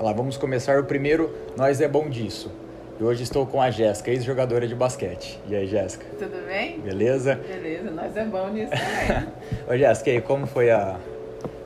Lá, 0.00 0.12
vamos 0.12 0.36
começar 0.36 0.78
o 0.78 0.84
primeiro 0.84 1.34
Nós 1.56 1.80
é 1.80 1.88
Bom 1.88 2.08
Disso. 2.08 2.50
E 3.00 3.04
hoje 3.04 3.22
estou 3.22 3.46
com 3.46 3.60
a 3.60 3.70
Jéssica, 3.70 4.10
ex-jogadora 4.10 4.66
de 4.66 4.74
basquete. 4.74 5.38
E 5.48 5.54
aí, 5.54 5.66
Jéssica? 5.66 6.04
Tudo 6.18 6.46
bem? 6.46 6.80
Beleza? 6.80 7.36
Beleza, 7.36 7.90
nós 7.90 8.16
é 8.16 8.24
bom 8.24 8.48
nisso 8.48 8.70
também. 9.06 9.28
Ô, 9.68 9.76
Jéssica, 9.76 10.10
e 10.10 10.12
aí, 10.14 10.20
como 10.20 10.46
foi 10.46 10.70
a, 10.70 10.96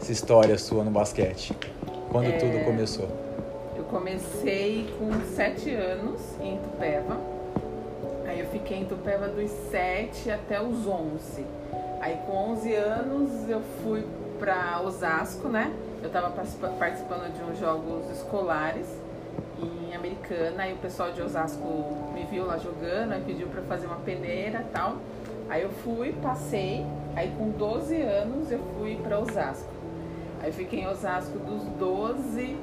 essa 0.01 0.13
história 0.13 0.57
sua 0.59 0.85
no 0.85 0.91
basquete? 0.91 1.57
Quando 2.11 2.29
É, 2.29 2.33
tudo 2.33 2.65
começou? 2.65 3.09
eu 3.77 3.85
comecei 3.85 4.87
com 4.99 5.11
7 5.35 5.71
anos 5.75 6.21
em 6.41 6.55
Itupeva. 6.57 7.17
Aí 8.27 8.41
eu 8.41 8.47
fiquei 8.47 8.79
em 8.79 8.83
Itupeva 8.83 9.29
dos 9.29 9.51
7 9.71 10.31
até 10.31 10.61
os 10.61 10.87
11. 10.87 11.45
Aí 12.01 12.17
com 12.27 12.33
11 12.53 12.75
anos 12.75 13.31
eu 13.49 13.61
fui 13.83 14.05
pra 14.39 14.81
Osasco, 14.85 15.49
né? 15.49 15.71
Eu 16.03 16.11
tava 16.11 16.31
participa- 16.31 16.69
participando 16.79 17.33
de 17.33 17.43
uns 17.43 17.59
jogos 17.59 18.11
escolares 18.11 18.87
em 19.61 19.95
Americana. 19.95 20.65
Aí 20.65 20.73
o 20.73 20.77
pessoal 20.79 21.13
de 21.13 21.23
Osasco 21.23 21.65
me 22.13 22.25
viu 22.25 22.45
lá 22.47 22.59
jogando, 22.59 23.13
aí 23.13 23.23
pediu 23.25 23.47
pra 23.49 23.63
fazer 23.63 23.87
uma 23.87 23.97
peneira 23.97 24.61
e 24.61 24.73
tal. 24.73 24.97
Aí 25.49 25.63
eu 25.63 25.71
fui, 25.71 26.13
passei. 26.23 26.85
Aí 27.15 27.31
com 27.39 27.51
12 27.51 28.01
anos 28.01 28.51
eu 28.51 28.59
fui 28.79 28.97
pra 28.97 29.19
Osasco. 29.19 29.69
Aí 30.41 30.49
eu 30.49 30.53
fiquei 30.53 30.81
em 30.81 30.89
Osasco 30.89 31.39
dos 31.39 31.63
12 31.79 32.57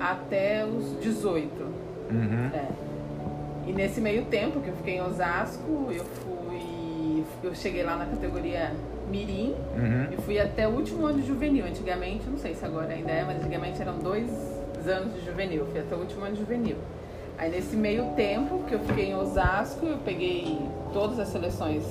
até 0.00 0.64
os 0.64 0.98
18. 1.00 1.62
Uhum. 2.10 2.50
É. 2.52 2.68
E 3.66 3.72
nesse 3.72 4.00
meio 4.00 4.24
tempo 4.24 4.60
que 4.60 4.68
eu 4.68 4.74
fiquei 4.76 4.96
em 4.96 5.02
Osasco, 5.02 5.88
eu 5.92 6.04
fui. 6.04 6.81
Eu 7.42 7.54
cheguei 7.54 7.82
lá 7.82 7.96
na 7.96 8.06
categoria 8.06 8.72
Mirim 9.10 9.54
Uhum. 9.76 10.08
e 10.12 10.16
fui 10.22 10.38
até 10.38 10.66
o 10.68 10.70
último 10.70 11.06
ano 11.06 11.20
de 11.20 11.26
juvenil. 11.26 11.64
Antigamente, 11.66 12.28
não 12.28 12.38
sei 12.38 12.54
se 12.54 12.64
agora 12.64 12.92
ainda 12.92 13.10
é, 13.10 13.24
mas 13.24 13.38
antigamente 13.38 13.80
eram 13.82 13.98
dois 13.98 14.30
anos 14.86 15.14
de 15.14 15.24
juvenil. 15.24 15.66
Fui 15.66 15.80
até 15.80 15.94
o 15.94 15.98
último 15.98 16.24
ano 16.24 16.34
de 16.34 16.40
juvenil. 16.40 16.76
Aí 17.38 17.50
nesse 17.50 17.74
meio 17.76 18.04
tempo 18.14 18.62
que 18.68 18.74
eu 18.74 18.78
fiquei 18.80 19.10
em 19.10 19.16
Osasco, 19.16 19.84
eu 19.86 19.98
peguei 19.98 20.58
todas 20.92 21.18
as 21.18 21.28
seleções 21.28 21.84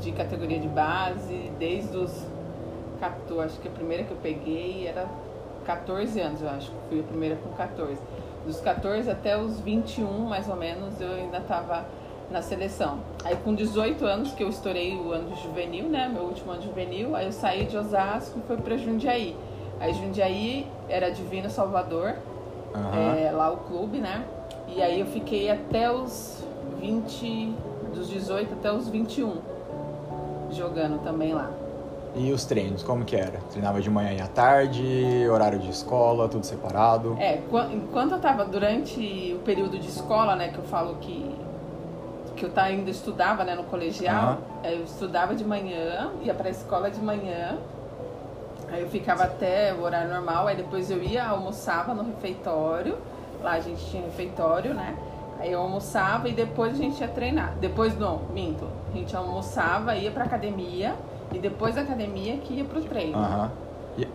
de 0.00 0.12
categoria 0.12 0.58
de 0.58 0.68
base, 0.68 1.50
desde 1.58 1.96
os 1.96 2.24
14, 3.00 3.40
acho 3.46 3.60
que 3.60 3.68
a 3.68 3.70
primeira 3.70 4.04
que 4.04 4.10
eu 4.12 4.16
peguei 4.22 4.86
era 4.86 5.06
14 5.64 6.20
anos, 6.20 6.42
eu 6.42 6.48
acho. 6.48 6.70
Fui 6.88 7.00
a 7.00 7.02
primeira 7.02 7.36
com 7.36 7.50
14. 7.50 7.98
Dos 8.46 8.60
14 8.60 9.10
até 9.10 9.36
os 9.36 9.60
21, 9.60 10.06
mais 10.26 10.48
ou 10.48 10.56
menos, 10.56 11.00
eu 11.00 11.12
ainda 11.12 11.38
estava 11.38 11.84
na 12.32 12.42
seleção. 12.42 12.98
Aí 13.24 13.36
com 13.36 13.54
18 13.54 14.04
anos, 14.04 14.32
que 14.32 14.42
eu 14.42 14.48
estourei 14.48 14.96
o 14.96 15.12
ano 15.12 15.36
juvenil, 15.36 15.84
né? 15.88 16.08
Meu 16.12 16.24
último 16.24 16.50
ano 16.52 16.62
juvenil, 16.62 17.14
aí 17.14 17.26
eu 17.26 17.32
saí 17.32 17.66
de 17.66 17.76
Osasco 17.76 18.38
e 18.38 18.42
fui 18.46 18.56
para 18.56 18.76
Jundiaí. 18.76 19.36
Aí 19.78 19.92
Jundiaí 19.92 20.66
era 20.88 21.10
Divino 21.10 21.50
Salvador, 21.50 22.14
Aham. 22.74 23.14
é, 23.16 23.30
lá 23.30 23.50
o 23.52 23.58
clube, 23.58 23.98
né? 23.98 24.24
E 24.68 24.80
aí 24.82 24.98
eu 25.00 25.06
fiquei 25.06 25.50
até 25.50 25.90
os 25.92 26.42
20, 26.80 27.52
dos 27.94 28.08
18 28.08 28.54
até 28.54 28.72
os 28.72 28.88
21, 28.88 29.36
jogando 30.50 31.02
também 31.02 31.34
lá. 31.34 31.50
E 32.14 32.30
os 32.30 32.44
treinos, 32.44 32.82
como 32.82 33.04
que 33.06 33.16
era? 33.16 33.38
Treinava 33.50 33.80
de 33.80 33.88
manhã 33.88 34.12
e 34.12 34.20
à 34.20 34.26
tarde, 34.26 35.26
horário 35.30 35.58
de 35.58 35.70
escola, 35.70 36.28
tudo 36.28 36.44
separado? 36.44 37.16
É, 37.18 37.38
quan- 37.50 37.70
enquanto 37.72 38.12
eu 38.12 38.18
tava 38.18 38.44
durante 38.44 39.34
o 39.34 39.38
período 39.42 39.78
de 39.78 39.88
escola, 39.88 40.36
né, 40.36 40.48
que 40.48 40.58
eu 40.58 40.64
falo 40.64 40.96
que 41.00 41.34
que 42.42 42.46
eu 42.46 42.50
tá, 42.50 42.64
ainda 42.64 42.90
estudava, 42.90 43.44
né, 43.44 43.54
no 43.54 43.62
colegial, 43.62 44.38
é, 44.64 44.74
eu 44.74 44.82
estudava 44.82 45.32
de 45.32 45.44
manhã, 45.44 46.10
ia 46.24 46.34
pra 46.34 46.50
escola 46.50 46.90
de 46.90 47.00
manhã, 47.00 47.56
aí 48.68 48.82
eu 48.82 48.88
ficava 48.88 49.22
até 49.22 49.72
o 49.72 49.82
horário 49.82 50.12
normal, 50.12 50.48
aí 50.48 50.56
depois 50.56 50.90
eu 50.90 51.00
ia, 51.00 51.24
almoçava 51.24 51.94
no 51.94 52.02
refeitório, 52.02 52.98
lá 53.40 53.52
a 53.52 53.60
gente 53.60 53.84
tinha 53.86 54.02
refeitório, 54.02 54.74
né, 54.74 54.96
aí 55.38 55.52
eu 55.52 55.60
almoçava 55.60 56.28
e 56.28 56.32
depois 56.32 56.72
a 56.72 56.76
gente 56.76 57.00
ia 57.00 57.06
treinar, 57.06 57.54
depois 57.60 57.96
não, 57.96 58.22
minto, 58.34 58.66
a 58.92 58.96
gente 58.96 59.14
almoçava, 59.14 59.94
ia 59.94 60.10
pra 60.10 60.24
academia, 60.24 60.96
e 61.32 61.38
depois 61.38 61.76
da 61.76 61.82
academia 61.82 62.38
que 62.38 62.54
ia 62.54 62.64
pro 62.64 62.82
treino. 62.82 63.16
Aham. 63.16 63.52
E, 63.96 64.08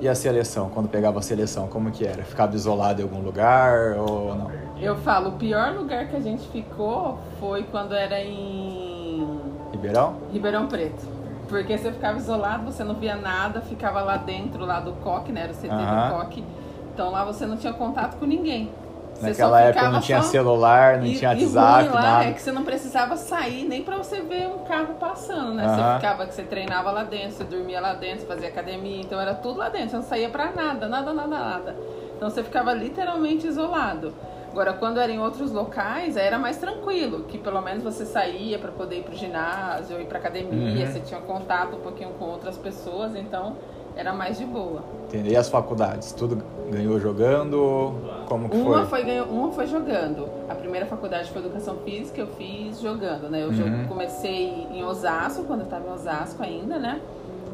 e 0.00 0.08
a 0.08 0.14
seleção, 0.14 0.70
quando 0.70 0.88
pegava 0.88 1.18
a 1.18 1.22
seleção, 1.22 1.68
como 1.68 1.90
que 1.90 2.06
era? 2.06 2.24
Ficava 2.24 2.56
isolado 2.56 3.02
em 3.02 3.04
algum 3.04 3.20
lugar 3.20 3.98
ou 3.98 4.34
não? 4.34 4.61
Eu 4.82 4.96
falo, 4.96 5.30
o 5.30 5.32
pior 5.32 5.72
lugar 5.74 6.08
que 6.08 6.16
a 6.16 6.20
gente 6.20 6.46
ficou 6.48 7.18
foi 7.38 7.62
quando 7.64 7.94
era 7.94 8.20
em 8.20 9.26
Ribeirão? 9.70 10.16
Ribeirão 10.32 10.66
Preto. 10.66 11.06
Porque 11.48 11.76
você 11.78 11.92
ficava 11.92 12.18
isolado, 12.18 12.64
você 12.64 12.82
não 12.82 12.94
via 12.94 13.14
nada, 13.14 13.60
ficava 13.60 14.00
lá 14.02 14.16
dentro, 14.16 14.64
lá 14.64 14.80
do 14.80 14.92
coque, 14.94 15.30
né? 15.30 15.42
Era 15.42 15.52
o 15.52 15.54
CT 15.54 15.68
Aham. 15.70 16.08
do 16.08 16.14
coque. 16.16 16.44
Então 16.92 17.10
lá 17.10 17.24
você 17.24 17.46
não 17.46 17.56
tinha 17.56 17.72
contato 17.72 18.16
com 18.18 18.24
ninguém. 18.26 18.70
Você 19.14 19.28
Naquela 19.28 19.50
só 19.50 19.56
época 19.58 19.74
ficava 19.74 19.92
não 19.94 20.00
tinha 20.00 20.22
só- 20.22 20.30
celular, 20.30 20.98
não 20.98 21.06
e, 21.06 21.16
tinha 21.18 21.34
e 21.34 21.44
WhatsApp, 21.44 21.82
ruim 21.84 21.94
lá 21.94 22.02
nada. 22.02 22.24
é 22.24 22.32
que 22.32 22.40
você 22.42 22.50
não 22.50 22.64
precisava 22.64 23.16
sair 23.16 23.64
nem 23.68 23.82
pra 23.82 23.96
você 23.98 24.20
ver 24.22 24.48
um 24.48 24.60
carro 24.64 24.94
passando, 24.98 25.52
né? 25.54 25.64
Aham. 25.64 25.76
Você 25.76 25.94
ficava 25.96 26.26
que 26.26 26.34
você 26.34 26.42
treinava 26.42 26.90
lá 26.90 27.04
dentro, 27.04 27.32
você 27.36 27.44
dormia 27.44 27.80
lá 27.80 27.92
dentro, 27.94 28.26
fazia 28.26 28.48
academia, 28.48 29.00
então 29.00 29.20
era 29.20 29.34
tudo 29.34 29.58
lá 29.58 29.68
dentro, 29.68 29.90
você 29.90 29.96
não 29.96 30.02
saía 30.02 30.28
pra 30.30 30.50
nada, 30.50 30.88
nada, 30.88 31.12
nada, 31.12 31.28
nada. 31.28 31.76
Então 32.16 32.30
você 32.30 32.42
ficava 32.42 32.72
literalmente 32.72 33.46
isolado. 33.46 34.12
Agora, 34.52 34.74
quando 34.74 35.00
era 35.00 35.10
em 35.10 35.18
outros 35.18 35.50
locais, 35.50 36.14
era 36.14 36.38
mais 36.38 36.58
tranquilo, 36.58 37.20
que 37.24 37.38
pelo 37.38 37.62
menos 37.62 37.82
você 37.82 38.04
saía 38.04 38.58
pra 38.58 38.70
poder 38.70 38.98
ir 38.98 39.02
pro 39.02 39.14
ginásio, 39.16 39.98
ir 39.98 40.04
pra 40.04 40.18
academia, 40.18 40.84
Uhum. 40.84 40.92
você 40.92 41.00
tinha 41.00 41.18
contato 41.22 41.76
um 41.76 41.80
pouquinho 41.80 42.10
com 42.18 42.26
outras 42.26 42.58
pessoas, 42.58 43.16
então 43.16 43.56
era 43.96 44.12
mais 44.12 44.36
de 44.36 44.44
boa. 44.44 44.82
Entendeu? 45.08 45.32
E 45.32 45.36
as 45.38 45.48
faculdades? 45.48 46.12
Tudo 46.12 46.42
ganhou 46.70 47.00
jogando? 47.00 47.94
Como 48.26 48.50
que 48.50 48.56
Uma 48.58 48.80
foi? 48.80 48.86
foi, 49.00 49.04
ganhou- 49.04 49.26
uma 49.28 49.52
foi 49.52 49.66
jogando. 49.66 50.28
A 50.50 50.54
primeira 50.54 50.84
faculdade 50.84 51.30
foi 51.30 51.40
educação 51.40 51.76
física, 51.78 52.20
eu 52.20 52.26
fiz 52.26 52.78
jogando, 52.78 53.30
né? 53.30 53.42
Eu 53.42 53.48
Uhum. 53.48 53.86
comecei 53.88 54.66
em 54.70 54.84
Osasco, 54.84 55.44
quando 55.44 55.60
eu 55.60 55.66
tava 55.66 55.88
em 55.88 55.92
Osasco 55.94 56.42
ainda, 56.42 56.78
né? 56.78 57.00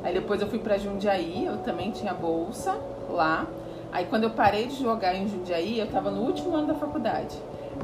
Aí 0.03 0.12
depois 0.12 0.41
eu 0.41 0.48
fui 0.48 0.58
pra 0.58 0.76
Jundiaí, 0.76 1.47
eu 1.47 1.58
também 1.58 1.92
tinha 1.92 2.12
bolsa 2.12 2.75
lá. 3.08 3.47
Aí 3.91 4.04
quando 4.06 4.25
eu 4.25 4.31
parei 4.31 4.66
de 4.66 4.76
jogar 4.82 5.15
em 5.15 5.26
Jundiaí, 5.28 5.78
eu 5.78 5.87
tava 5.87 6.10
no 6.10 6.22
último 6.22 6.54
ano 6.54 6.66
da 6.66 6.75
faculdade. 6.75 7.37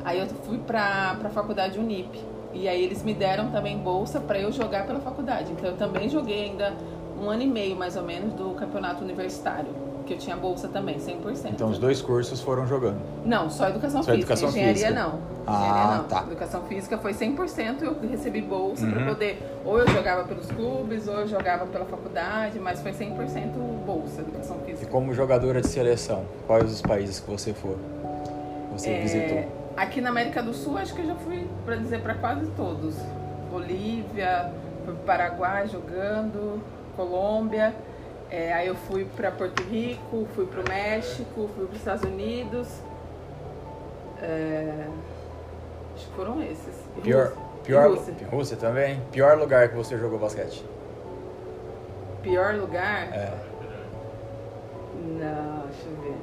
Aí 0.05 0.19
eu 0.19 0.27
fui 0.27 0.59
pra, 0.59 1.17
pra 1.19 1.31
faculdade 1.31 1.79
Unip. 1.79 2.19
E 2.53 2.69
aí 2.69 2.83
eles 2.83 3.03
me 3.03 3.15
deram 3.15 3.51
também 3.51 3.77
bolsa 3.79 4.21
pra 4.21 4.39
eu 4.39 4.53
jogar 4.53 4.87
pela 4.87 5.01
faculdade. 5.01 5.53
Então 5.53 5.71
eu 5.71 5.77
também 5.77 6.09
joguei 6.09 6.45
ainda 6.45 6.73
um 7.21 7.29
ano 7.29 7.43
e 7.43 7.47
meio, 7.47 7.75
mais 7.75 7.97
ou 7.97 8.03
menos, 8.03 8.33
do 8.35 8.51
campeonato 8.51 9.03
universitário. 9.03 9.71
Que 10.07 10.13
eu 10.13 10.19
tinha 10.19 10.37
bolsa 10.37 10.69
também, 10.69 10.99
100%. 10.99 11.47
Então 11.53 11.71
os 11.71 11.79
dois 11.79 12.03
cursos 12.03 12.39
foram 12.43 12.67
jogando. 12.67 12.99
Não, 13.25 13.49
só 13.49 13.69
educação 13.71 14.03
Só 14.03 14.13
física. 14.13 14.35
educação 14.35 14.49
Engenharia 14.51 14.75
física. 14.75 15.01
não. 15.01 15.19
Ah, 15.47 15.53
Engenharia 15.57 15.97
não. 15.97 16.05
tá. 16.05 16.23
Educação 16.27 16.63
física 16.65 16.99
foi 16.99 17.13
100%, 17.15 17.83
eu 17.83 17.97
recebi 18.11 18.43
bolsa 18.43 18.87
pra 18.87 18.99
Uhum. 19.01 19.07
poder. 19.07 19.43
Ou 19.65 19.79
eu 19.79 19.89
jogava 19.89 20.25
pelos 20.25 20.47
clubes, 20.47 21.09
ou 21.09 21.21
eu 21.21 21.27
jogava 21.27 21.65
pela 21.67 21.87
faculdade, 21.87 22.59
mas 22.61 22.83
foi 22.83 22.93
100% 22.93 23.53
bolsa, 23.87 24.21
educação 24.21 24.59
E 24.67 24.73
física. 24.73 24.91
como 24.91 25.15
jogadora 25.15 25.63
de 25.63 25.69
seleção, 25.69 26.25
quais 26.47 26.71
os 26.71 26.83
países 26.83 27.19
que 27.21 27.31
você 27.31 27.55
for? 27.55 27.77
Você 28.73 28.91
É, 28.91 29.01
visitou? 29.01 29.45
Aqui 29.77 30.03
na 30.03 30.11
América 30.11 30.43
do 30.43 30.53
Sul, 30.53 30.77
acho 30.77 30.95
que 30.95 31.01
eu 31.01 31.07
já 31.07 31.15
fui, 31.15 31.47
pra 31.65 31.77
dizer, 31.77 32.03
para 32.03 32.15
quase 32.15 32.47
todos. 32.57 32.95
Bolívia, 33.51 34.51
Paraguai 35.07 35.67
jogando, 35.67 36.61
Colômbia. 36.95 37.75
É, 38.35 38.53
aí 38.53 38.67
eu 38.67 38.75
fui 38.75 39.05
para 39.05 39.31
Porto 39.31 39.63
Rico, 39.63 40.27
fui 40.35 40.45
pro 40.45 40.69
México, 40.69 41.49
fui 41.55 41.67
para 41.67 41.73
os 41.73 41.77
Estados 41.79 42.03
Unidos. 42.03 42.67
É, 44.21 44.87
acho 45.95 46.07
que 46.09 46.13
foram 46.17 46.43
esses. 46.43 46.75
E 46.97 47.01
Pior, 47.03 47.27
Rússia. 47.29 47.43
pior, 47.63 47.91
Rússia. 47.91 48.15
Rússia 48.29 48.57
também? 48.57 49.01
Pior 49.13 49.39
lugar 49.39 49.69
que 49.69 49.77
você 49.77 49.97
jogou 49.97 50.19
basquete? 50.19 50.65
Pior 52.23 52.57
lugar? 52.57 53.13
É. 53.13 53.33
Não, 54.97 55.67
deixa 55.69 55.87
eu 55.87 55.97
ver. 56.03 56.17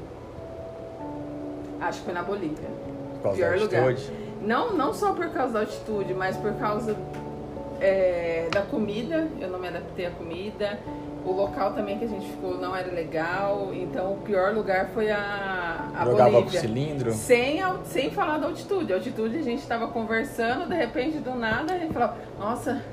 Acho 1.79 1.99
que 1.99 2.05
foi 2.05 2.13
na 2.13 2.23
Bolívia. 2.23 2.67
Por 3.13 3.21
causa 3.23 3.37
Pior 3.37 3.55
da 3.57 3.63
lugar. 3.63 3.83
altitude? 3.83 4.13
Não, 4.41 4.73
não 4.73 4.93
só 4.93 5.13
por 5.13 5.29
causa 5.29 5.53
da 5.53 5.59
altitude, 5.61 6.13
mas 6.13 6.35
por 6.35 6.53
causa 6.55 6.93
é, 7.81 8.47
da 8.51 8.61
comida. 8.61 9.27
Eu 9.39 9.49
não 9.49 9.59
me 9.59 9.67
adaptei 9.67 10.05
à 10.05 10.11
comida. 10.11 10.79
O 11.25 11.31
local 11.31 11.73
também 11.73 11.99
que 11.99 12.05
a 12.05 12.07
gente 12.07 12.27
ficou 12.27 12.57
não 12.57 12.75
era 12.75 12.91
legal. 12.91 13.71
Então 13.73 14.13
o 14.13 14.17
pior 14.17 14.53
lugar 14.53 14.89
foi 14.93 15.11
a, 15.11 15.89
a 15.93 16.05
Jogava 16.05 16.29
com 16.29 16.35
Bolívia. 16.37 16.59
cilindro? 16.61 17.11
Sem, 17.11 17.59
sem 17.85 18.11
falar 18.11 18.37
da 18.37 18.47
altitude. 18.47 18.93
A 18.93 18.95
altitude 18.97 19.37
a 19.37 19.43
gente 19.43 19.59
estava 19.59 19.87
conversando, 19.87 20.67
de 20.67 20.75
repente 20.75 21.17
do 21.17 21.35
nada 21.35 21.73
a 21.73 21.77
gente 21.77 21.93
falava, 21.93 22.17
nossa, 22.39 22.83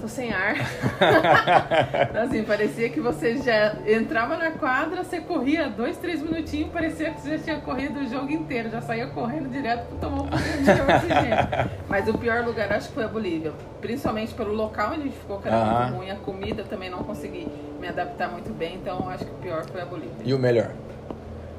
tô 0.00 0.08
sem 0.08 0.32
ar. 0.32 0.54
Então, 2.10 2.22
assim, 2.22 2.42
parecia 2.42 2.88
que 2.88 3.00
você 3.00 3.36
já 3.38 3.76
entrava 3.86 4.36
na 4.36 4.50
quadra, 4.52 5.02
você 5.04 5.20
corria 5.20 5.68
dois, 5.68 5.96
três 5.96 6.20
minutinhos, 6.22 6.70
parecia 6.72 7.10
que 7.10 7.20
você 7.20 7.36
já 7.36 7.44
tinha 7.44 7.60
corrido 7.60 8.00
o 8.00 8.08
jogo 8.08 8.30
inteiro, 8.30 8.70
já 8.70 8.80
saía 8.80 9.06
correndo 9.08 9.48
direto 9.50 9.86
para 9.86 9.98
tomar 9.98 10.22
um 10.22 10.26
pouquinho 10.28 10.64
de 10.64 10.70
oxigênio. 10.70 11.70
Mas 11.88 12.08
o 12.08 12.18
pior 12.18 12.44
lugar 12.44 12.72
acho 12.72 12.88
que 12.88 12.94
foi 12.94 13.04
a 13.04 13.08
Bolívia, 13.08 13.52
principalmente 13.80 14.34
pelo 14.34 14.52
local 14.52 14.88
onde 14.92 15.00
a 15.00 15.04
gente 15.04 15.16
ficou, 15.16 15.38
que 15.40 15.48
era 15.48 15.56
Aham. 15.56 15.80
muito 15.82 15.96
ruim, 15.98 16.10
a 16.10 16.16
comida 16.16 16.64
também 16.64 16.90
não 16.90 17.04
consegui 17.04 17.46
me 17.80 17.88
adaptar 17.88 18.28
muito 18.30 18.52
bem, 18.52 18.76
então 18.76 19.08
acho 19.08 19.24
que 19.24 19.30
o 19.30 19.34
pior 19.36 19.64
foi 19.66 19.80
a 19.80 19.86
Bolívia. 19.86 20.16
E 20.24 20.34
o 20.34 20.38
melhor? 20.38 20.70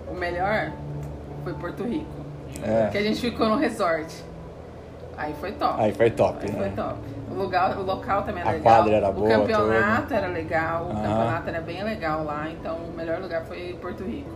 O 0.10 0.14
melhor, 0.14 0.72
foi 1.44 1.54
Porto 1.54 1.84
Rico. 1.84 2.06
É. 2.64 2.90
Que 2.92 2.98
a 2.98 3.04
gente 3.04 3.20
ficou 3.22 3.48
no 3.48 3.56
resort. 3.56 4.14
Aí 5.18 5.34
foi 5.40 5.52
top. 5.54 5.82
Aí 5.82 5.94
foi 5.94 6.10
top, 6.10 6.40
Aí 6.42 6.52
né? 6.52 6.58
foi 6.58 6.70
top. 6.72 6.98
O, 7.32 7.36
lugar, 7.36 7.78
o 7.78 7.84
local 7.84 8.24
também 8.24 8.42
era 8.42 8.50
A 8.50 8.54
legal. 8.54 8.76
quadra 8.76 8.96
era 8.96 9.10
o 9.10 9.14
boa, 9.14 9.30
campeonato 9.30 10.14
era 10.14 10.28
legal. 10.28 10.86
O 10.86 10.96
campeonato 10.96 11.50
era 11.50 11.62
bem 11.62 11.84
legal 11.84 12.24
lá. 12.24 12.50
Então 12.50 12.76
o 12.78 12.92
melhor 12.96 13.20
lugar 13.22 13.44
foi 13.46 13.78
Porto 13.82 14.04
Rico. 14.04 14.30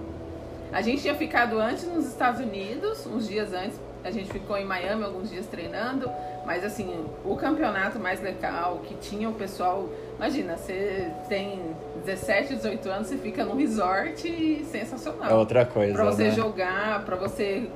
A 0.72 0.82
gente 0.82 1.02
tinha 1.02 1.16
ficado 1.16 1.60
antes 1.60 1.88
nos 1.88 2.06
Estados 2.08 2.40
Unidos, 2.42 3.06
uns 3.06 3.28
dias 3.28 3.54
antes. 3.54 3.80
A 4.04 4.12
gente 4.12 4.30
ficou 4.32 4.56
em 4.58 4.66
Miami 4.66 5.04
alguns 5.04 5.30
dias 5.30 5.46
treinando. 5.48 6.10
Mas 6.46 6.64
assim, 6.64 7.06
o 7.24 7.36
campeonato 7.36 8.00
mais 8.00 8.22
legal, 8.22 8.80
que 8.84 8.94
tinha 8.96 9.28
o 9.30 9.34
pessoal. 9.34 9.90
Imagina, 10.18 10.58
você 10.58 11.10
tem 11.28 11.60
17, 12.06 12.56
18 12.56 12.90
anos, 12.90 13.08
você 13.08 13.18
fica 13.18 13.44
num 13.44 13.56
resort 13.58 14.64
sensacional. 14.66 15.30
É 15.32 15.34
outra 15.34 15.66
coisa, 15.66 15.94
Pra 15.94 16.04
você 16.06 16.26
né? 16.26 16.32
jogar, 16.32 17.04
pra 17.04 17.16
você. 17.16 17.68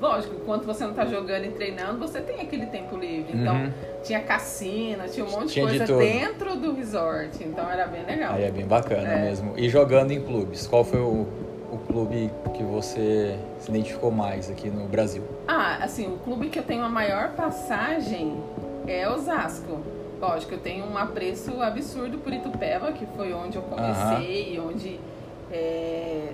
Lógico, 0.00 0.34
enquanto 0.34 0.64
você 0.64 0.84
não 0.86 0.94
tá 0.94 1.04
jogando 1.04 1.44
e 1.44 1.50
treinando, 1.50 1.98
você 1.98 2.20
tem 2.20 2.40
aquele 2.40 2.66
tempo 2.66 2.96
livre. 2.96 3.36
Então, 3.36 3.54
Uhum. 3.54 3.70
tinha 4.02 4.20
cassino, 4.20 5.04
tinha 5.08 5.26
um 5.26 5.30
monte 5.30 5.48
Tinha 5.48 5.66
de 5.66 5.72
de 5.72 5.78
coisa 5.78 5.86
tudo. 5.86 5.98
dentro 5.98 6.56
do 6.56 6.72
resort. 6.74 7.44
Então, 7.44 7.70
era 7.70 7.86
bem 7.86 8.04
legal. 8.06 8.34
Aí 8.34 8.44
é 8.44 8.50
bem 8.50 8.64
bacana 8.66 9.06
É. 9.12 9.20
mesmo. 9.22 9.52
E 9.58 9.68
jogando 9.68 10.10
em 10.12 10.20
clubes, 10.22 10.66
qual 10.66 10.84
foi 10.84 11.00
o, 11.00 11.26
o 11.70 11.78
clube 11.86 12.30
que 12.54 12.62
você 12.62 13.38
se 13.58 13.70
identificou 13.70 14.10
mais 14.10 14.50
aqui 14.50 14.70
no 14.70 14.86
Brasil? 14.86 15.22
Ah, 15.46 15.78
assim, 15.84 16.06
o 16.06 16.16
clube 16.18 16.48
que 16.48 16.58
eu 16.58 16.62
tenho 16.64 16.82
a 16.82 16.88
maior 16.88 17.32
passagem 17.32 18.42
é 18.86 19.06
Osasco. 19.08 19.80
Lógico, 20.18 20.54
eu 20.54 20.58
tenho 20.60 20.84
um 20.86 20.96
apreço 20.96 21.60
absurdo 21.62 22.16
por 22.18 22.32
Itupeva, 22.32 22.90
que 22.92 23.04
foi 23.16 23.32
onde 23.34 23.56
eu 23.56 23.62
comecei, 23.62 24.58
onde 24.60 24.98
é, 25.52 26.28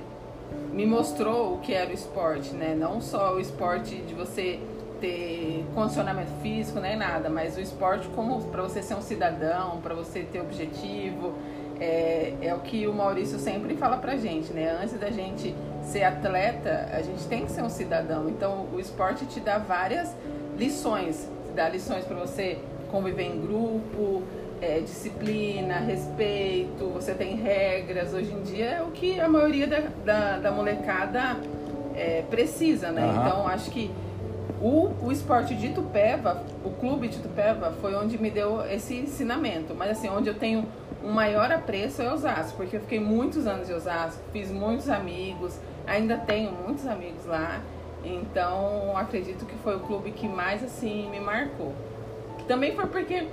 me 0.73 0.87
mostrou 0.87 1.55
o 1.55 1.59
que 1.59 1.73
era 1.73 1.91
o 1.91 1.93
esporte, 1.93 2.55
né? 2.55 2.75
Não 2.75 3.01
só 3.01 3.35
o 3.35 3.41
esporte 3.41 3.97
de 4.03 4.15
você 4.15 4.61
ter 5.01 5.65
condicionamento 5.75 6.31
físico 6.43 6.81
nem 6.81 6.97
nada, 6.97 7.29
mas 7.29 7.57
o 7.57 7.61
esporte 7.61 8.09
como 8.15 8.43
para 8.45 8.63
você 8.63 8.83
ser 8.83 8.95
um 8.95 9.03
cidadão, 9.03 9.81
para 9.83 9.95
você 9.95 10.21
ter 10.21 10.41
objetivo, 10.41 11.35
é, 11.81 12.35
é 12.41 12.55
o 12.55 12.61
que 12.61 12.87
o 12.87 12.93
Maurício 12.93 13.39
sempre 13.39 13.77
fala 13.77 13.99
pra 13.99 14.17
gente, 14.17 14.53
né? 14.53 14.79
Antes 14.83 14.99
da 14.99 15.11
gente 15.11 15.55
ser 15.83 16.05
atleta, 16.05 16.89
a 16.93 17.03
gente 17.03 17.25
tem 17.27 17.45
que 17.45 17.53
ser 17.53 17.63
um 17.63 17.69
cidadão. 17.69 18.29
Então, 18.29 18.67
o 18.73 18.81
esporte 18.81 19.27
te 19.27 19.41
dá 19.41 19.59
várias 19.59 20.15
lições, 20.59 21.29
te 21.47 21.53
dá 21.53 21.69
lições 21.69 22.05
para 22.05 22.17
você 22.17 22.59
conviver 22.91 23.25
em 23.25 23.41
grupo, 23.41 24.23
é, 24.61 24.81
disciplina, 24.81 25.79
respeito, 25.79 26.87
você 26.89 27.15
tem 27.15 27.37
regras. 27.37 28.13
Hoje 28.15 28.33
em 28.33 28.43
dia 28.43 28.67
é 28.67 28.83
o 28.83 28.91
que 28.91 29.21
a 29.21 29.29
maioria 29.29 29.67
da, 29.67 29.81
da, 30.05 30.39
da 30.39 30.51
molecada 30.51 31.37
é, 31.95 32.23
precisa, 32.29 32.91
né? 32.91 33.03
Aham. 33.03 33.27
Então 33.27 33.49
acho 33.49 33.71
que 33.71 33.91
o, 34.61 34.91
o 35.03 35.13
esporte 35.13 35.55
de 35.55 35.67
Itupeva, 35.67 36.43
o 36.65 36.71
clube 36.71 37.09
de 37.09 37.17
Itupeva, 37.17 37.73
foi 37.81 37.95
onde 37.95 38.19
me 38.19 38.31
deu 38.31 38.65
esse 38.71 38.95
ensinamento. 38.95 39.75
Mas 39.75 39.91
assim, 39.91 40.09
onde 40.09 40.29
eu 40.29 40.35
tenho 40.35 40.67
um 41.05 41.13
maior 41.13 41.53
apreço 41.53 42.03
é 42.03 42.13
Osasco, 42.13 42.57
porque 42.57 42.77
eu 42.77 42.81
fiquei 42.81 42.99
muitos 42.99 43.47
anos 43.47 43.69
em 43.69 43.75
Osasco, 43.75 44.21
fiz 44.33 44.51
muitos 44.51 44.89
amigos, 44.89 45.59
ainda 45.87 46.17
tenho 46.17 46.53
muitos 46.53 46.87
amigos 46.87 47.27
lá. 47.27 47.61
Então 48.05 48.97
acredito 48.97 49.45
que 49.45 49.55
foi 49.57 49.77
o 49.77 49.81
clube 49.81 50.11
que 50.13 50.29
mais 50.29 50.65
assim 50.65 51.09
me 51.11 51.21
marcou. 51.21 51.75
Também 52.47 52.75
foi 52.75 52.87
porque 52.87 53.27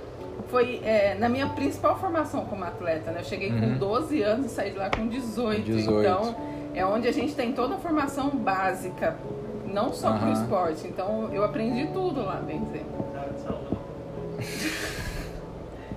foi 0.48 0.80
é, 0.84 1.14
na 1.18 1.28
minha 1.28 1.48
principal 1.48 1.98
formação 1.98 2.44
como 2.46 2.64
atleta, 2.64 3.10
né? 3.10 3.20
Eu 3.20 3.24
cheguei 3.24 3.50
Uhum. 3.52 3.72
com 3.72 3.78
12 3.78 4.22
anos 4.22 4.46
e 4.46 4.48
saí 4.50 4.70
de 4.70 4.78
lá 4.78 4.90
com 4.90 5.06
18. 5.08 5.62
18. 5.62 6.00
Então 6.00 6.34
é 6.74 6.84
onde 6.84 7.06
a 7.08 7.12
gente 7.12 7.34
tem 7.34 7.52
toda 7.52 7.74
a 7.76 7.78
formação 7.78 8.30
básica, 8.30 9.16
não 9.66 9.92
só 9.92 10.12
pro 10.12 10.26
Aham. 10.28 10.32
esporte. 10.32 10.86
Então 10.86 11.28
eu 11.32 11.44
aprendi 11.44 11.86
tudo 11.92 12.22
lá, 12.22 12.36
bem 12.36 12.60
dizer. 12.64 12.84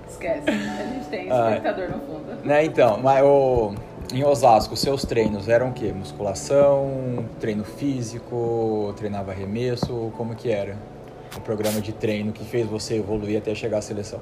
Esquece, 0.08 0.48
a 0.48 0.84
gente 0.86 1.06
tem 1.08 1.30
Ah. 1.30 1.48
espectador 1.54 1.88
no 1.90 2.00
fundo. 2.00 2.44
Né, 2.44 2.64
então, 2.64 2.98
mas 3.02 3.22
o, 3.24 3.74
em 4.12 4.24
Osasco, 4.24 4.76
seus 4.76 5.02
treinos 5.04 5.48
eram 5.48 5.68
o 5.68 5.72
quê? 5.72 5.92
Musculação, 5.92 7.24
treino 7.38 7.64
físico, 7.64 8.92
treinava 8.96 9.30
arremesso, 9.32 10.12
como 10.16 10.34
que 10.34 10.50
era? 10.50 10.76
O 11.38 11.40
programa 11.40 11.80
de 11.80 11.92
treino 11.92 12.32
que 12.32 12.44
fez 12.44 12.66
você 12.66 12.96
evoluir 12.96 13.38
até 13.38 13.54
chegar 13.54 13.78
à 13.78 13.82
seleção. 13.82 14.20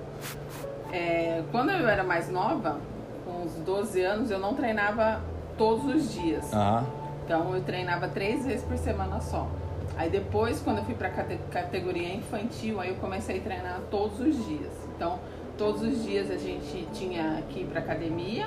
É, 0.92 1.42
quando 1.50 1.70
eu 1.70 1.88
era 1.88 2.04
mais 2.04 2.30
nova, 2.30 2.78
com 3.24 3.42
uns 3.42 3.52
12 3.64 4.02
anos, 4.02 4.30
eu 4.30 4.38
não 4.38 4.54
treinava 4.54 5.22
todos 5.56 5.86
os 5.94 6.12
dias. 6.12 6.52
Aham. 6.52 6.86
Então 7.24 7.54
eu 7.54 7.62
treinava 7.62 8.06
três 8.06 8.44
vezes 8.44 8.62
por 8.64 8.76
semana 8.76 9.20
só. 9.20 9.48
Aí 9.96 10.10
depois, 10.10 10.60
quando 10.60 10.78
eu 10.78 10.84
fui 10.84 10.94
para 10.94 11.08
categoria 11.08 12.14
infantil, 12.14 12.78
aí 12.80 12.90
eu 12.90 12.96
comecei 12.96 13.38
a 13.38 13.40
treinar 13.40 13.80
todos 13.90 14.20
os 14.20 14.46
dias. 14.46 14.72
Então, 14.94 15.18
todos 15.56 15.80
os 15.82 16.04
dias 16.04 16.30
a 16.30 16.36
gente 16.36 16.86
tinha 16.92 17.42
que 17.48 17.60
ir 17.60 17.64
para 17.64 17.80
academia 17.80 18.46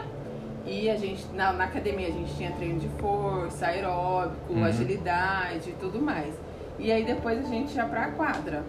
e 0.66 0.90
a 0.92 0.96
gente 0.96 1.26
na, 1.34 1.52
na 1.52 1.64
academia 1.64 2.08
a 2.08 2.12
gente 2.12 2.36
tinha 2.36 2.52
treino 2.52 2.80
de 2.80 2.88
força, 3.00 3.66
aeróbico, 3.66 4.54
Uhum. 4.54 4.64
agilidade 4.64 5.72
e 5.72 5.74
tudo 5.74 6.00
mais. 6.00 6.34
E 6.80 6.92
aí 6.92 7.04
depois 7.04 7.46
a 7.46 7.50
gente 7.50 7.76
ia 7.76 7.86
para 7.86 8.06
a 8.06 8.12
quadra. 8.12 8.64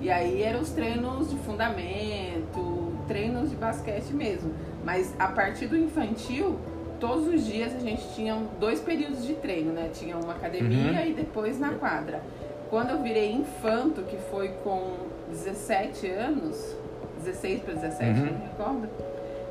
E 0.00 0.10
aí 0.10 0.42
eram 0.42 0.60
os 0.60 0.70
treinos 0.70 1.30
de 1.30 1.36
fundamento, 1.38 2.92
treinos 3.06 3.50
de 3.50 3.56
basquete 3.56 4.12
mesmo. 4.12 4.52
Mas 4.84 5.12
a 5.18 5.28
partir 5.28 5.66
do 5.66 5.76
infantil, 5.76 6.56
todos 7.00 7.26
os 7.28 7.44
dias 7.46 7.74
a 7.74 7.78
gente 7.80 8.02
tinha 8.14 8.36
dois 8.60 8.80
períodos 8.80 9.24
de 9.26 9.34
treino, 9.34 9.72
né? 9.72 9.90
Tinha 9.92 10.16
uma 10.16 10.32
academia 10.34 11.00
Uhum. 11.00 11.06
e 11.06 11.12
depois 11.14 11.58
na 11.58 11.70
quadra. 11.74 12.22
Quando 12.70 12.90
eu 12.90 13.02
virei 13.02 13.32
infanto, 13.32 14.02
que 14.02 14.16
foi 14.30 14.48
com 14.62 14.92
17 15.30 16.06
anos, 16.10 16.76
16 17.24 17.62
para 17.62 17.74
17, 17.74 18.20
Uhum. 18.20 18.26
não 18.26 18.32
me 18.32 18.44
recordo. 18.44 18.88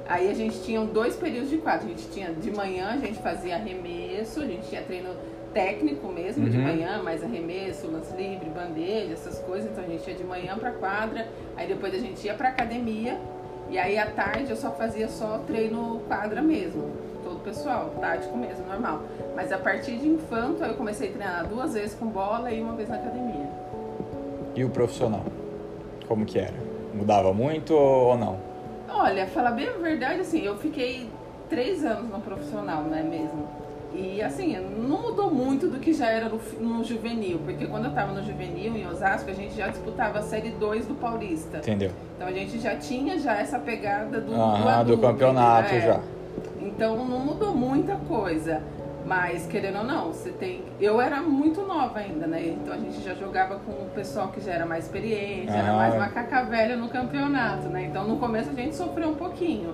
Aí 0.08 0.30
a 0.30 0.34
gente 0.34 0.62
tinha 0.64 0.80
dois 0.82 1.16
períodos 1.16 1.50
de 1.50 1.58
quadra. 1.58 1.86
A 1.86 1.90
gente 1.90 2.08
tinha 2.10 2.32
de 2.32 2.52
manhã, 2.52 2.90
a 2.94 2.98
gente 2.98 3.20
fazia 3.20 3.56
arremesso, 3.56 4.42
a 4.42 4.46
gente 4.46 4.68
tinha 4.70 4.82
treino 4.82 5.10
técnico 5.54 6.08
mesmo 6.08 6.50
de 6.50 6.58
Uhum. 6.58 6.64
manhã, 6.64 7.02
mais 7.04 7.24
arremesso, 7.24 7.88
lance 7.90 8.16
livre, 8.16 8.50
bandeja, 8.50 9.14
essas 9.14 9.40
coisas. 9.40 9.70
Então 9.72 9.84
a 9.84 9.88
gente 9.88 10.08
ia 10.10 10.16
de 10.16 10.24
manhã 10.24 10.58
pra 10.58 10.72
quadra, 10.72 11.28
aí 11.56 11.68
depois 11.68 11.94
a 11.94 11.98
gente 11.98 12.26
ia 12.26 12.34
pra 12.34 12.50
academia. 12.50 13.18
E 13.70 13.78
aí 13.78 13.98
à 13.98 14.06
tarde 14.10 14.50
eu 14.50 14.56
só 14.56 14.72
fazia 14.72 15.10
só 15.10 15.40
treino 15.46 16.00
quadra 16.08 16.42
mesmo, 16.42 16.90
todo 17.24 17.40
pessoal, 17.44 17.90
tático 18.00 18.38
mesmo, 18.38 18.66
normal. 18.66 19.02
Mas 19.36 19.52
a 19.52 19.58
partir 19.58 19.98
de 19.98 20.08
infanto 20.08 20.64
eu 20.64 20.74
comecei 20.76 21.10
a 21.10 21.12
treinar 21.12 21.48
duas 21.48 21.74
vezes 21.74 21.94
com 21.96 22.06
bola 22.08 22.50
e 22.50 22.62
uma 22.62 22.74
vez 22.74 22.88
na 22.88 22.96
academia. 22.96 23.50
E 24.56 24.64
o 24.64 24.70
profissional? 24.70 25.24
Como 26.08 26.26
que 26.26 26.40
era? 26.40 26.54
Mudava 26.94 27.34
muito 27.34 27.74
ou 27.74 28.18
não? 28.18 28.38
Olha, 29.00 29.28
falar 29.28 29.52
bem 29.52 29.68
a 29.68 29.74
verdade, 29.74 30.22
assim, 30.22 30.42
eu 30.44 30.58
fiquei 30.58 31.08
três 31.48 31.86
anos 31.86 32.10
no 32.10 32.20
profissional, 32.20 32.82
né, 32.82 33.04
mesmo. 33.04 33.48
E 33.94 34.22
assim, 34.22 34.58
não 34.58 35.02
mudou 35.04 35.32
muito 35.32 35.68
do 35.68 35.80
que 35.80 35.94
já 35.94 36.08
era 36.08 36.28
no, 36.28 36.40
no 36.60 36.84
juvenil, 36.84 37.40
porque 37.46 37.68
quando 37.68 37.86
eu 37.86 37.92
tava 37.94 38.12
no 38.12 38.24
juvenil, 38.24 38.76
em 38.76 38.88
Osasco, 38.88 39.30
a 39.30 39.34
gente 39.34 39.56
já 39.56 39.68
disputava 39.68 40.20
a 40.20 40.22
Série 40.24 40.50
2 40.50 40.88
do 40.88 40.96
Paulista. 40.96 41.60
Entendeu? 41.60 41.92
Então 42.16 42.28
a 42.28 42.32
gente 42.32 42.60
já 42.60 42.76
tinha 42.76 43.20
já 43.20 43.38
essa 43.38 43.60
pegada 43.60 44.20
do, 44.20 44.32
do, 44.32 44.34
Aham, 44.34 44.62
do 44.62 44.70
adulto, 44.70 45.02
campeonato 45.02 45.74
entendeu? 45.74 45.90
É. 45.90 45.94
já. 45.94 46.02
Então 46.60 47.06
não 47.06 47.20
mudou 47.20 47.54
muita 47.54 47.96
coisa. 47.96 48.62
Mas, 49.08 49.46
querendo 49.48 49.78
ou 49.78 49.84
não, 49.86 50.08
você 50.08 50.32
tem. 50.32 50.62
Eu 50.82 51.00
era 51.00 51.22
muito 51.22 51.62
nova 51.62 52.00
ainda, 52.00 52.28
né? 52.28 52.46
Então 52.62 52.74
a 52.74 52.78
gente 52.78 53.02
já 53.02 53.14
jogava 53.14 53.56
com 53.60 53.72
o 53.72 53.90
pessoal 53.96 54.28
que 54.28 54.42
já 54.42 54.52
era 54.52 54.66
mais 54.66 54.84
experiente, 54.84 55.50
era 55.50 55.72
Ah. 55.72 55.78
mais 55.78 55.96
macaca 55.96 56.44
velha 56.44 56.76
no 56.76 56.90
campeonato, 56.90 57.70
né? 57.70 57.86
Então 57.86 58.06
no 58.06 58.18
começo 58.18 58.50
a 58.50 58.54
gente 58.54 58.76
sofreu 58.76 59.08
um 59.10 59.16
pouquinho. 59.16 59.74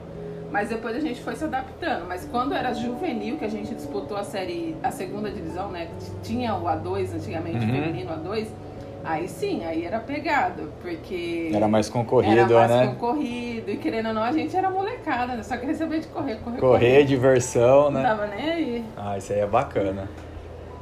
Mas 0.52 0.70
depois 0.70 0.96
a 0.96 1.00
gente 1.00 1.20
foi 1.24 1.36
se 1.36 1.44
adaptando. 1.46 2.06
Mas 2.08 2.26
quando 2.32 2.54
era 2.54 2.72
juvenil, 2.76 3.38
que 3.40 3.46
a 3.46 3.50
gente 3.50 3.74
disputou 3.74 4.16
a 4.16 4.24
série, 4.24 4.76
a 4.84 4.92
segunda 4.92 5.32
divisão, 5.32 5.72
né? 5.72 5.88
que 6.00 6.12
Tinha 6.22 6.54
o 6.54 6.66
A2 6.66 7.16
antigamente, 7.16 7.58
Uhum. 7.66 7.72
o 7.72 7.74
feminino 7.84 8.12
A2. 8.12 8.48
Aí 9.04 9.28
sim, 9.28 9.66
aí 9.66 9.86
era 9.86 10.00
pegado, 10.00 10.72
porque. 10.82 11.52
Era 11.54 11.68
mais 11.68 11.90
concorrido, 11.90 12.58
era 12.58 12.68
mais 12.68 12.72
né? 12.72 12.88
concorrido. 12.88 13.70
E 13.70 13.78
querendo 13.78 14.08
ou 14.08 14.14
não, 14.14 14.24
a 14.24 14.32
gente 14.32 14.56
era 14.56 14.70
molecada, 14.70 15.36
né? 15.36 15.44
Só 15.44 15.58
queria 15.58 15.76
saber 15.76 16.00
de 16.00 16.08
correr, 16.08 16.36
correr, 16.38 16.60
Correr, 16.60 17.04
diversão, 17.04 17.92
Não 17.92 18.00
né? 18.00 18.04
tava 18.04 18.28
nem 18.28 18.50
aí. 18.50 18.86
Ah, 18.96 19.18
isso 19.18 19.34
aí 19.34 19.40
é 19.40 19.46
bacana. 19.46 20.10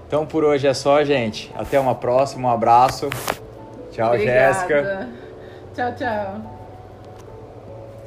Então 0.08 0.26
por 0.26 0.44
hoje 0.44 0.68
é 0.68 0.74
só, 0.74 1.04
gente. 1.04 1.52
Até 1.56 1.80
uma 1.80 1.96
próxima, 1.96 2.50
um 2.50 2.52
abraço. 2.52 3.10
Tchau, 3.92 4.10
Obrigada. 4.14 4.54
Jéssica. 4.54 5.10
Tchau, 5.74 5.96
tchau. 5.96 6.42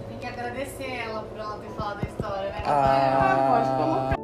Tem 0.08 0.18
que 0.18 0.26
agradecer 0.26 0.92
ela 1.08 1.22
por 1.22 1.38
ela 1.38 1.58
ter 1.58 1.68
falado 1.70 1.98
a 2.00 2.08
história, 2.08 2.48
né? 2.50 2.62
Ah. 2.64 3.16
Ah, 3.18 3.50
pode 3.50 3.76
colocar. 3.82 4.23